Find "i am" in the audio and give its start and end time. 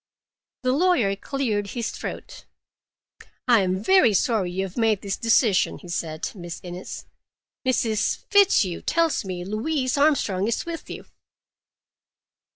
3.47-3.83